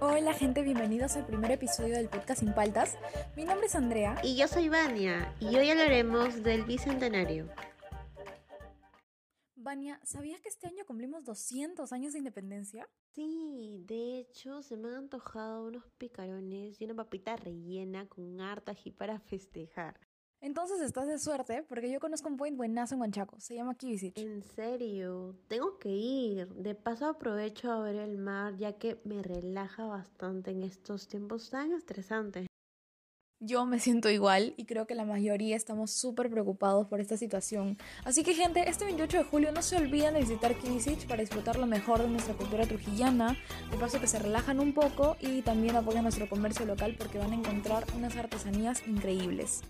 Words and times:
Hola 0.00 0.32
gente, 0.32 0.62
bienvenidos 0.62 1.16
al 1.16 1.26
primer 1.26 1.50
episodio 1.50 1.96
del 1.96 2.08
podcast 2.08 2.38
Sin 2.38 2.54
Paltas. 2.54 2.96
Mi 3.34 3.44
nombre 3.44 3.66
es 3.66 3.74
Andrea. 3.74 4.20
Y 4.22 4.36
yo 4.36 4.46
soy 4.46 4.68
Vania, 4.68 5.34
y 5.40 5.56
hoy 5.56 5.70
hablaremos 5.70 6.44
del 6.44 6.62
Bicentenario. 6.62 7.48
Vania, 9.56 9.98
¿sabías 10.04 10.40
que 10.40 10.50
este 10.50 10.68
año 10.68 10.84
cumplimos 10.86 11.24
200 11.24 11.92
años 11.92 12.12
de 12.12 12.20
independencia? 12.20 12.88
Sí, 13.12 13.82
de 13.86 14.20
hecho 14.20 14.62
se 14.62 14.76
me 14.76 14.88
han 14.88 14.94
antojado 14.94 15.66
unos 15.66 15.84
picarones 15.98 16.80
y 16.80 16.84
una 16.84 16.94
papita 16.94 17.34
rellena 17.34 18.08
con 18.08 18.40
harta 18.40 18.70
ají 18.70 18.92
para 18.92 19.18
festejar. 19.18 19.98
Entonces 20.40 20.80
estás 20.80 21.08
de 21.08 21.18
suerte 21.18 21.64
porque 21.68 21.90
yo 21.90 21.98
conozco 21.98 22.28
un 22.28 22.36
point 22.36 22.56
buenazo 22.56 22.94
en 22.94 23.00
Huanchaco, 23.00 23.40
se 23.40 23.56
llama 23.56 23.74
Kibisich. 23.74 24.16
En 24.16 24.42
serio, 24.42 25.34
tengo 25.48 25.78
que 25.78 25.88
ir. 25.88 26.48
De 26.54 26.76
paso 26.76 27.06
aprovecho 27.06 27.72
a 27.72 27.80
ver 27.80 27.96
el 27.96 28.18
mar 28.18 28.56
ya 28.56 28.78
que 28.78 29.00
me 29.04 29.22
relaja 29.22 29.84
bastante 29.86 30.52
en 30.52 30.62
estos 30.62 31.08
tiempos 31.08 31.50
tan 31.50 31.72
estresantes. 31.72 32.46
Yo 33.40 33.66
me 33.66 33.78
siento 33.78 34.10
igual 34.10 34.54
y 34.56 34.64
creo 34.64 34.88
que 34.88 34.96
la 34.96 35.04
mayoría 35.04 35.54
estamos 35.54 35.92
súper 35.92 36.28
preocupados 36.28 36.88
por 36.88 37.00
esta 37.00 37.16
situación. 37.16 37.78
Así 38.04 38.24
que 38.24 38.34
gente, 38.34 38.68
este 38.68 38.84
28 38.84 39.18
de 39.18 39.24
julio 39.24 39.52
no 39.52 39.62
se 39.62 39.76
olviden 39.76 40.14
de 40.14 40.20
visitar 40.20 40.56
Kibisich 40.56 41.06
para 41.06 41.20
disfrutar 41.20 41.56
lo 41.56 41.66
mejor 41.66 42.02
de 42.02 42.08
nuestra 42.08 42.34
cultura 42.34 42.66
trujillana, 42.66 43.36
de 43.70 43.76
paso 43.76 44.00
que 44.00 44.08
se 44.08 44.18
relajan 44.18 44.58
un 44.58 44.72
poco 44.72 45.16
y 45.20 45.42
también 45.42 45.76
apoyan 45.76 46.02
nuestro 46.02 46.28
comercio 46.28 46.66
local 46.66 46.96
porque 46.98 47.18
van 47.18 47.32
a 47.32 47.36
encontrar 47.36 47.84
unas 47.96 48.16
artesanías 48.16 48.86
increíbles. 48.88 49.62